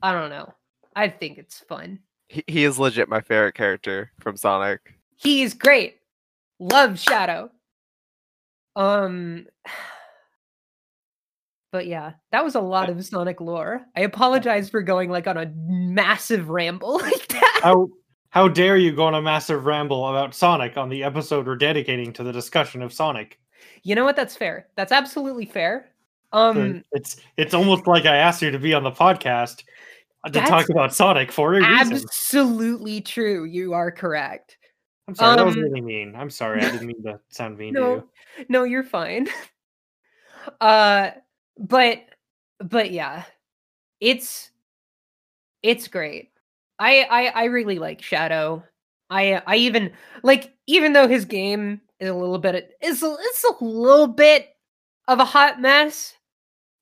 [0.02, 0.52] I don't know.
[0.94, 2.00] I think it's fun.
[2.28, 4.80] He, he is legit my favorite character from Sonic.
[5.16, 5.96] He's great.
[6.58, 7.50] Love Shadow.
[8.76, 9.46] Um
[11.72, 13.82] but yeah, that was a lot of Sonic lore.
[13.96, 17.60] I apologize for going like on a massive ramble like that.
[17.62, 17.88] How
[18.30, 22.12] how dare you go on a massive ramble about Sonic on the episode we're dedicating
[22.14, 23.38] to the discussion of Sonic?
[23.82, 24.16] You know what?
[24.16, 24.68] That's fair.
[24.76, 25.90] That's absolutely fair.
[26.32, 29.64] Um it's it's almost like I asked you to be on the podcast
[30.26, 31.96] to talk about Sonic for a reason.
[31.96, 33.44] absolutely true.
[33.44, 34.56] You are correct.
[35.08, 36.14] I'm sorry, that was um, really mean.
[36.14, 37.94] I'm sorry, I didn't mean to sound mean to No,
[38.38, 38.46] you.
[38.48, 39.26] no, you're fine.
[40.60, 41.10] uh
[41.58, 42.04] but
[42.58, 43.24] but yeah.
[43.98, 44.50] It's
[45.62, 46.29] it's great.
[46.80, 48.64] I I I really like Shadow.
[49.10, 49.92] I I even
[50.24, 54.48] like even though his game is a little bit is it's a little bit
[55.08, 56.14] of a hot mess.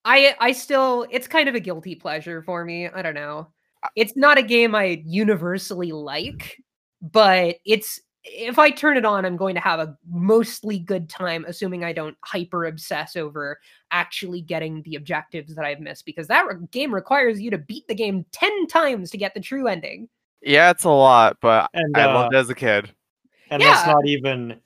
[0.05, 2.89] I I still it's kind of a guilty pleasure for me.
[2.89, 3.49] I don't know.
[3.97, 6.59] It's not a game I universally like,
[7.03, 11.45] but it's if I turn it on, I'm going to have a mostly good time,
[11.49, 13.59] assuming I don't hyper obsess over
[13.91, 17.87] actually getting the objectives that I've missed, because that re- game requires you to beat
[17.89, 20.09] the game 10 times to get the true ending.
[20.43, 22.93] Yeah, it's a lot, but And I uh, loved it as a kid.
[23.51, 24.61] and that's not even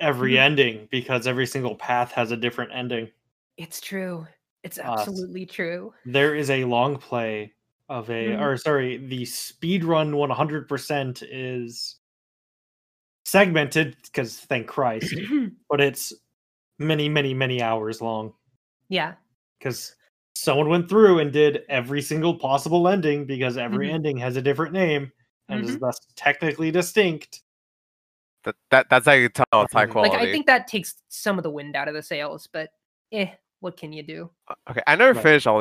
[0.00, 0.38] every Mhm.
[0.38, 3.10] ending because every single path has a different ending.
[3.56, 4.26] It's true.
[4.62, 5.92] It's Uh, absolutely true.
[6.06, 7.52] There is a long play
[7.88, 8.40] of a Mhm.
[8.40, 11.96] or sorry, the speed run 100% is
[13.34, 15.12] segmented because thank Christ,
[15.68, 16.12] but it's
[16.78, 18.32] many many many hours long
[18.88, 19.14] yeah.
[19.58, 19.96] because
[20.36, 23.94] someone went through and did every single possible ending because every Mhm.
[23.94, 25.10] ending has a different name
[25.48, 27.42] and is thus technically distinct.
[28.44, 30.16] That, that that's how you tell it's high Like, I quality.
[30.18, 32.70] Like I think that takes some of the wind out of the sails, but
[33.10, 34.30] eh, what can you do?
[34.70, 35.22] okay, I never Right.
[35.22, 35.60] finished all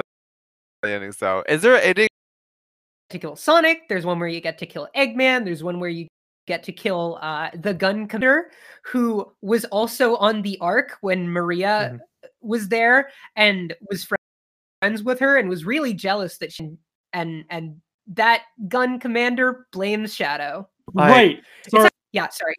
[0.83, 1.43] the endings though.
[1.49, 2.09] Is there an ending?
[3.09, 6.07] To kill Sonic, there's one where you get to kill Eggman, there's one where you
[6.45, 8.51] get to kill uh the gun commander
[8.83, 11.99] who was also on the arc when Maria
[12.41, 14.05] was there and was
[14.81, 16.71] friends with her and was really jealous that she
[17.13, 17.77] and and
[18.07, 20.67] that gun commander blames Shadow.
[20.93, 21.43] Like- right.
[21.69, 21.83] Sorry.
[21.83, 22.55] not- yeah, sorry.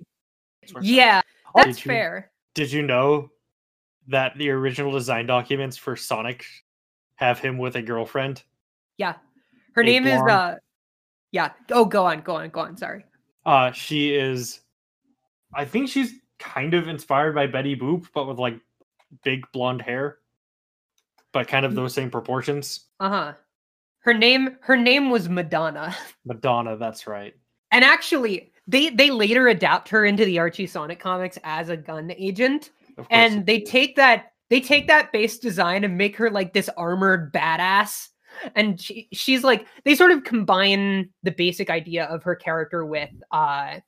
[0.66, 0.86] Sorry.
[0.86, 1.20] Yeah,
[1.56, 2.30] Did that's you- fair.
[2.54, 3.30] Did you know
[4.08, 6.46] that the original design documents for Sonic
[7.16, 8.42] have him with a girlfriend?
[8.96, 9.16] Yeah.
[9.74, 10.56] Her A name is uh
[11.32, 11.50] yeah.
[11.70, 12.76] Oh, go on, go on, go on.
[12.78, 13.04] Sorry.
[13.46, 14.60] Uh she is
[15.54, 18.58] I think she's kind of inspired by Betty Boop, but with like
[19.22, 20.18] big blonde hair.
[21.32, 22.86] But kind of those same proportions.
[23.00, 23.32] Uh-huh.
[24.00, 25.96] Her name her name was Madonna.
[26.24, 27.34] Madonna, that's right.
[27.72, 32.12] And actually, they they later adapt her into the Archie Sonic comics as a gun
[32.16, 32.70] agent,
[33.10, 37.32] and they take that they take that base design and make her like this armored
[37.32, 38.08] badass.
[38.54, 43.10] And she, she's like they sort of combine the basic idea of her character with
[43.30, 43.80] uh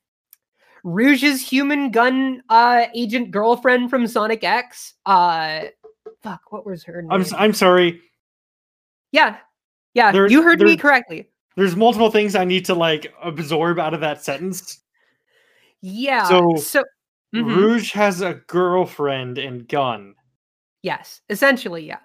[0.83, 4.93] Rouge's human gun uh agent girlfriend from Sonic X.
[5.05, 5.65] Uh
[6.23, 7.11] fuck, what was her name?
[7.11, 8.01] I'm I'm sorry.
[9.11, 9.37] yeah,
[9.93, 11.29] yeah, There- you heard me correctly.
[11.55, 14.79] There's multiple things I need to like absorb out of that sentence.
[15.81, 16.23] Yeah.
[16.25, 16.83] So, So,
[17.35, 17.55] Mhm.
[17.55, 20.13] Rouge has a girlfriend and gun.
[20.83, 21.99] yes, essentially, yeah.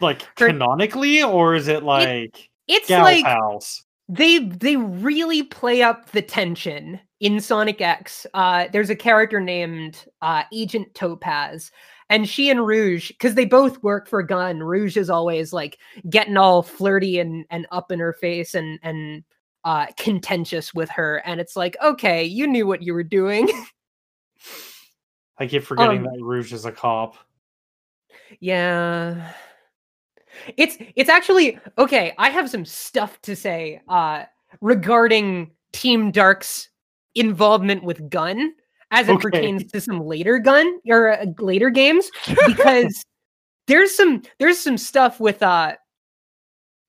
[0.00, 3.84] Like Her- canonically, or is it like It's gal like pals?
[4.08, 8.26] they they really play up the tension in Sonic X.
[8.34, 11.70] Uh, there's a character named uh, Agent Topaz,
[12.08, 14.60] and she and Rouge, because they both work for Gun.
[14.60, 15.78] Rouge is always like
[16.08, 19.24] getting all flirty and and up in her face and and
[19.64, 23.48] uh, contentious with her, and it's like, okay, you knew what you were doing.
[25.38, 27.16] I keep forgetting um, that Rouge is a cop.
[28.40, 29.32] Yeah.
[30.56, 34.24] It's it's actually okay, I have some stuff to say uh
[34.60, 36.68] regarding Team Dark's
[37.14, 38.52] involvement with gun
[38.90, 39.22] as it Okay.
[39.22, 42.10] pertains to some later gun or uh, later games
[42.46, 43.04] because
[43.66, 45.74] there's some there's some stuff with uh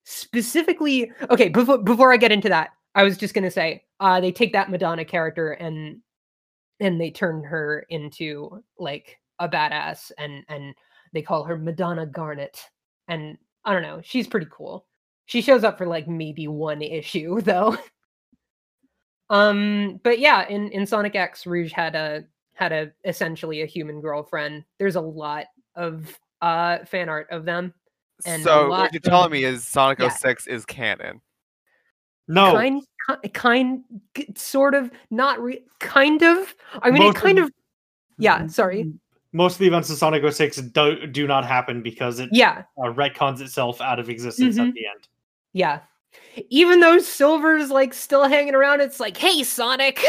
[0.05, 4.19] specifically okay before before I get into that I was just going to say uh
[4.19, 5.97] they take that Madonna character and
[6.79, 10.73] and they turn her into like a badass and and
[11.13, 12.59] they call her Madonna Garnet
[13.09, 14.85] and I don't know she's pretty cool.
[15.25, 17.77] She shows up for like maybe one issue though.
[19.29, 24.01] Um but yeah in in Sonic X Rouge had a had a essentially a human
[24.01, 24.63] girlfriend.
[24.79, 25.45] There's a lot
[25.75, 27.73] of uh fan art of them
[28.25, 30.09] and so what you're telling me is Sonic yeah.
[30.09, 31.21] 06 is canon.
[32.27, 32.81] No, kind
[33.23, 33.83] ki- kind
[34.35, 36.53] sort of not re- kind of?
[36.81, 37.51] I mean Most it kind of- of
[38.17, 38.91] yeah sorry
[39.31, 42.63] most of the events in Sonic 06 do, do not happen because it yeah.
[42.77, 44.69] uh, retcons itself out of existence Mhm.
[44.69, 45.07] at the end.
[45.53, 45.79] yeah.
[46.49, 50.03] Even though silver's like still hanging around it's like hey sonic!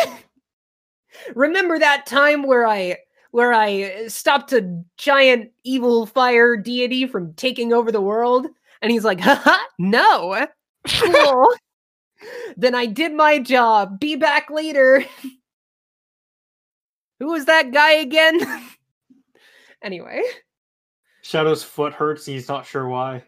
[1.35, 2.97] Remember that time where i
[3.33, 8.47] where i stopped a giant evil fire deity from taking over the world?
[8.81, 10.47] And he's like haha no.
[10.89, 11.49] Cool.
[12.57, 14.01] Then i did my job.
[14.01, 15.05] Be back later.
[17.19, 18.41] Who was that guy again
[19.83, 20.23] anyway.
[21.23, 23.23] Shadow's foot hurts he's not sure why.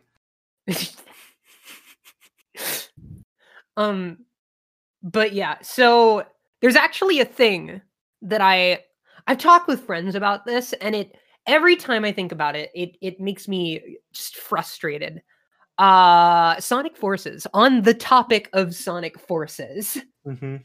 [3.77, 4.19] um
[5.03, 6.25] but yeah so
[6.61, 7.81] there's actually a thing
[8.21, 8.79] that i
[9.27, 12.97] i've talked with friends about this and it every time i think about it it
[13.01, 15.23] it makes me just frustrated.
[15.79, 19.99] Uh sonic forces on the topic of sonic forces.
[20.25, 20.57] Hmm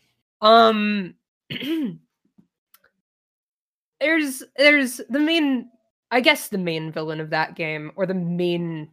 [0.41, 1.15] um
[3.99, 5.69] there's there's the main
[6.11, 8.89] i guess the main villain of that game or the main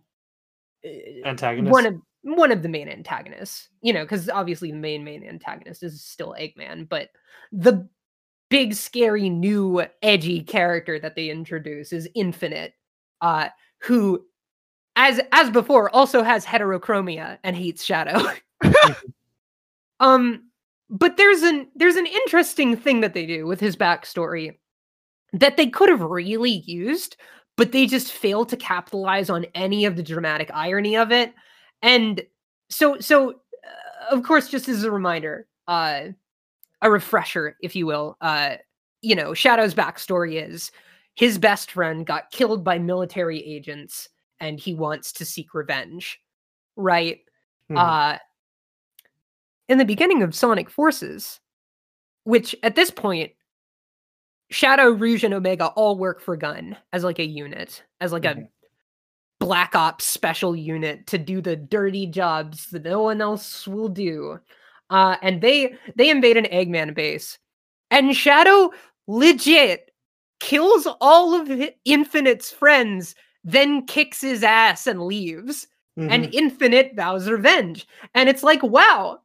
[0.84, 1.72] uh, Antagonist.
[1.72, 5.82] one of one of the main antagonists you know because obviously the main main antagonist
[5.82, 7.10] is still eggman but
[7.52, 7.86] the
[8.50, 12.74] big scary new edgy character that they introduce is infinite
[13.20, 13.48] uh
[13.78, 14.24] who
[14.96, 18.20] as as before also has heterochromia and hates shadow.
[20.00, 20.50] Um
[20.90, 24.58] but there's an there's an interesting thing that they do with his backstory
[25.35, 27.16] that they could have really used
[27.57, 31.32] but they just fail to capitalize on any of the dramatic irony of it
[31.82, 32.22] and
[32.70, 36.05] so so uh, of course just as a reminder uh
[36.82, 38.57] a refresher if you will uh
[39.03, 40.70] you know shadow's backstory is
[41.14, 44.09] his best friend got killed by military agents
[44.41, 46.20] and he wants to seek revenge
[46.76, 47.20] right
[47.70, 47.78] Mhm.
[47.78, 48.18] uh
[49.68, 51.41] in the beginning of sonic forces
[52.24, 53.32] which at this point
[54.51, 58.34] shadow rouge and omega all work for gun as like a unit as like a
[58.34, 58.49] Mhm.
[59.40, 64.38] black ops special unit to do the dirty jobs that no one else will do
[64.90, 67.38] uh and they they invade an eggman base
[67.90, 68.70] and shadow
[69.07, 69.90] legit
[70.40, 71.51] kills all of
[71.84, 73.14] infinite's friends
[73.45, 75.66] then kicks his ass and leaves
[75.99, 76.11] Mhm.
[76.11, 77.86] and Infinite vows revenge.
[78.14, 79.20] And it's like, wow,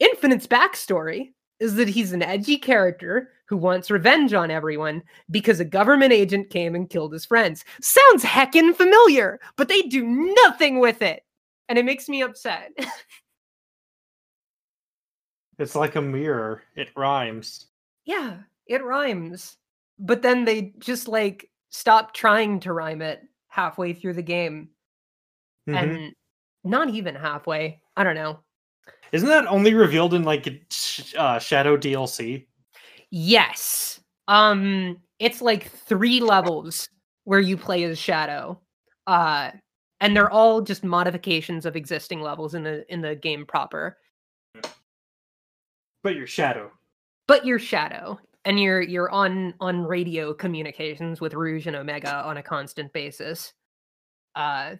[0.00, 5.64] Infinite's backstory is that he's an edgy character who wants revenge on everyone because a
[5.64, 7.64] government agent came and killed his friends.
[7.80, 10.04] Sounds heckin' familiar, but they do
[10.44, 11.24] nothing with it.
[11.68, 12.70] And it makes me upset.
[15.58, 16.62] it's like a mirror.
[16.76, 17.66] It rhymes.
[18.04, 18.36] yeah,
[18.66, 19.56] it rhymes.
[19.98, 24.68] But then they just like stop trying to rhyme it halfway through the game.
[25.68, 25.76] Mhm.
[25.76, 26.12] And
[26.64, 27.80] not even halfway.
[27.96, 28.40] I don't know.
[29.12, 30.46] Isn't that only revealed in like
[31.16, 32.46] uh, Shadow DLC?
[33.10, 34.00] Yes.
[34.28, 36.88] Um it's like 3 levels
[37.24, 38.60] where you play as Shadow.
[39.06, 39.50] Uh
[40.00, 43.96] and they're all just modifications of existing levels in the in the game proper.
[46.02, 46.70] But you're Shadow.
[47.26, 48.18] But you're Shadow.
[48.44, 53.52] and you're you're on on radio communications with Rouge and Omega on a constant basis.
[54.34, 54.76] Uh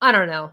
[0.00, 0.52] I don't know.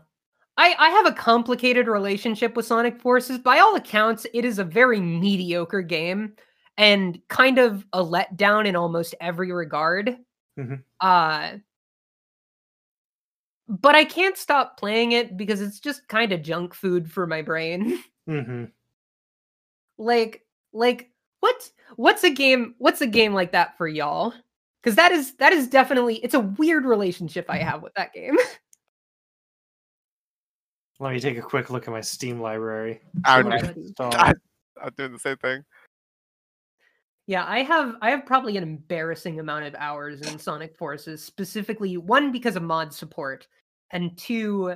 [0.57, 3.39] I I have a complicated relationship with Sonic Forces.
[3.39, 6.33] By all accounts, it is a very mediocre game
[6.77, 10.17] and kind of a letdown in almost every regard.
[10.59, 10.83] Mhm.
[10.99, 11.57] Uh
[13.67, 17.41] but I can't stop playing it because it's just kind of junk food for my
[17.41, 17.99] brain.
[18.27, 18.65] hmm
[19.97, 24.33] like like what what's a game what's a game like that for y'all
[24.81, 28.35] because that is that is definitely it's a weird relationship i have with that game
[31.03, 33.01] Let me take a quick look at my Steam library.
[33.25, 33.81] I'm, I Everybody.
[33.81, 34.15] installed.
[34.15, 34.33] I-
[34.81, 35.63] I'm doing the same thing.
[37.27, 41.95] yeah i have i have probably an embarrassing amount of hours in sonic forces specifically
[41.95, 43.47] one because of mod support
[43.91, 44.75] and two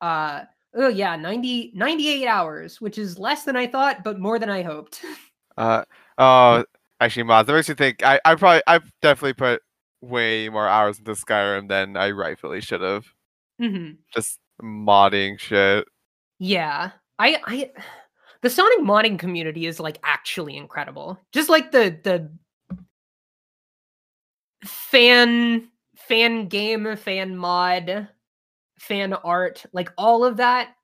[0.00, 0.42] uh
[0.76, 4.62] oh yeah 90 98 hours which is less than i thought but more than i
[4.62, 5.04] hoped
[5.56, 5.84] Uh,
[6.18, 6.64] oh,
[7.00, 7.46] actually, mods.
[7.46, 8.02] That makes me think.
[8.04, 9.62] I, I probably, I've definitely put
[10.00, 13.04] way more hours into Skyrim than I rightfully should have.
[13.60, 15.86] hmm Just modding shit.
[16.38, 16.90] Yeah.
[17.18, 17.70] I I
[18.42, 21.18] the Sonic modding community is like actually incredible.
[21.32, 22.30] Just like the the
[24.64, 28.08] fan fan game, fan mod,
[28.78, 30.74] fan art, like all of that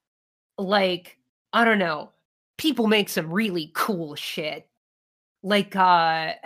[0.58, 1.18] like
[1.52, 2.12] I don't know.
[2.58, 4.68] People make some really cool shit.
[5.42, 6.32] Like uh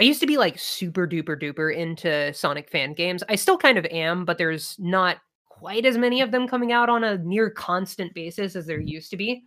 [0.00, 3.24] I used to be like super duper duper into Sonic fan games.
[3.28, 5.18] I still kind of am, but there's not
[5.58, 9.10] quite as many of them coming out on a near constant basis as there used
[9.10, 9.42] to be.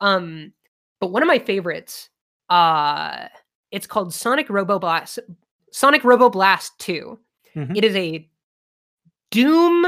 [0.00, 0.52] Um,
[1.00, 2.10] but one of my favorites,
[2.50, 3.28] uh,
[3.70, 5.18] it's called Sonic Robo Blast.
[5.72, 7.18] Sonic Robo Blast 2.
[7.54, 7.76] Mhm.
[7.76, 8.28] It is a
[9.30, 9.84] Doom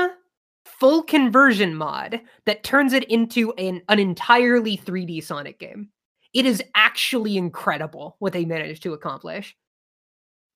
[0.65, 5.89] full conversion mod that turns it into an, an entirely 3D Sonic game.
[6.35, 9.57] It is actually incredible what they managed to accomplish.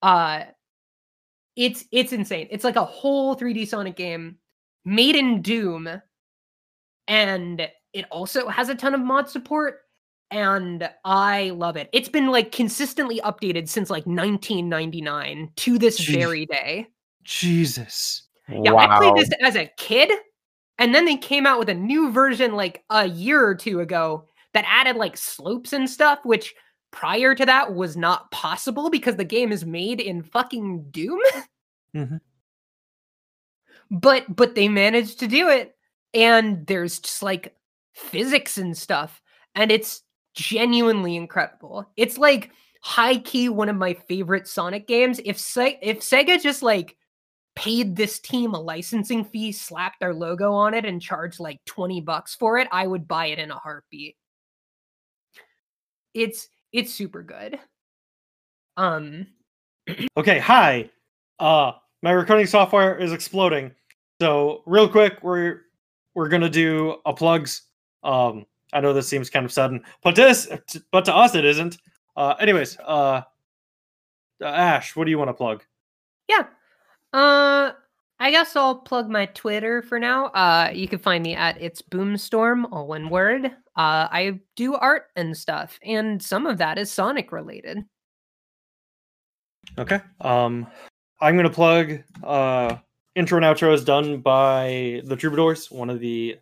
[0.02, 0.44] Uh
[1.56, 2.48] it's it's insane.
[2.50, 4.38] It's like a whole 3D Sonic game
[4.84, 5.88] made in Doom,
[7.08, 9.80] and it also has a ton of mod support.
[10.30, 11.90] And I love it.
[11.92, 16.14] It's been like consistently updated since like 1999 to this Jeez.
[16.14, 16.86] very day.
[17.22, 18.22] Jesus.
[18.48, 20.10] Yeah, I played this as a kid,
[20.78, 24.24] and then they came out with a new version like a year or two ago
[24.54, 26.54] that added like slopes and stuff, which
[26.92, 31.20] prior to that was not possible because the game is made in fucking Doom.
[31.94, 32.20] Mhm.
[33.92, 35.76] But but they managed to do it,
[36.14, 37.54] and there's just like
[37.94, 39.20] physics and stuff,
[39.54, 40.02] and it's
[40.34, 41.86] genuinely incredible.
[41.96, 45.20] It's like high key one of my favorite Sonic games.
[45.24, 46.96] If Se- if Sega just like
[47.54, 52.00] paid this team a licensing fee, slapped their logo on it, and charged like 20
[52.00, 54.16] bucks for it, I would buy it in a heartbeat.
[56.14, 57.58] It's it's super good.
[58.78, 59.26] Um
[60.16, 60.88] Okay, hi.
[61.38, 61.72] Uh
[62.02, 63.72] my recording software is exploding.
[64.22, 65.62] So real quick, we're
[66.14, 67.62] we're gonna do a plugs.
[68.04, 70.48] Um I know this seems kind of sudden, but this
[70.92, 71.78] but to us it isn't.
[72.14, 73.22] Uh anyways, uh
[74.40, 75.64] uh, Ash, what do you want to plug?
[76.28, 76.44] yeah.
[77.12, 77.72] Uh
[78.20, 80.26] I guess I'll plug my Twitter for now.
[80.26, 83.46] Uh you can find me at it's boomstorm, all one word.
[83.46, 87.84] Uh I do art and stuff, and some of that is Sonic related.
[89.76, 90.00] Okay.
[90.20, 90.68] Um
[91.20, 92.76] I'm gonna plug uh
[93.14, 95.70] intro and outro is done by the Troubadours.
[95.70, 96.38] One of the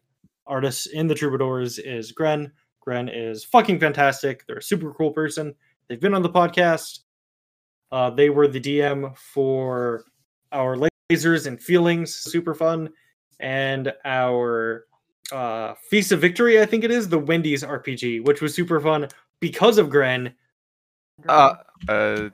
[0.46, 2.52] artists in the Troubadours is Gren.
[2.80, 4.46] Gren is fucking fantastic.
[4.46, 5.54] They're a super cool person.
[5.88, 7.00] They've been on the podcast.
[7.92, 10.04] Uh, they were the DM for
[10.52, 10.76] our
[11.10, 12.88] lasers and feelings, super fun,
[13.40, 14.86] and our
[15.32, 19.08] uh, Feast of Victory, I think it is, the Wendy's RPG, which was super fun
[19.40, 20.34] because of Gren.
[21.28, 21.54] Uh,
[21.88, 22.28] uh,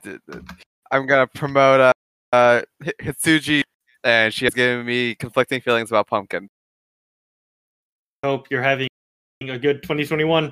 [0.91, 1.93] I'm gonna promote uh,
[2.33, 2.61] uh
[3.01, 3.63] Hitsuji,
[4.07, 6.49] and she has given me conflicting feelings about Pumpkin.
[8.23, 8.87] Hope you're having
[9.41, 10.51] a good 2021.